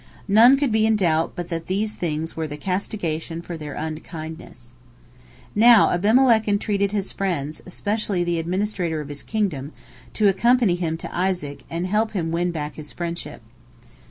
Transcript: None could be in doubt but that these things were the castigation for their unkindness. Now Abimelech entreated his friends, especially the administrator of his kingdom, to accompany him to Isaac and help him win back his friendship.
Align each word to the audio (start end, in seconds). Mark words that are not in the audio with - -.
None 0.27 0.57
could 0.57 0.71
be 0.71 0.87
in 0.87 0.95
doubt 0.95 1.33
but 1.35 1.49
that 1.49 1.67
these 1.67 1.93
things 1.93 2.35
were 2.35 2.47
the 2.47 2.57
castigation 2.57 3.39
for 3.43 3.55
their 3.55 3.75
unkindness. 3.75 4.73
Now 5.53 5.91
Abimelech 5.91 6.47
entreated 6.47 6.91
his 6.91 7.11
friends, 7.11 7.61
especially 7.67 8.23
the 8.23 8.39
administrator 8.39 8.99
of 9.01 9.09
his 9.09 9.21
kingdom, 9.21 9.73
to 10.13 10.27
accompany 10.27 10.73
him 10.73 10.97
to 10.97 11.15
Isaac 11.15 11.65
and 11.69 11.85
help 11.85 12.13
him 12.13 12.31
win 12.31 12.49
back 12.49 12.77
his 12.77 12.91
friendship. 12.91 13.43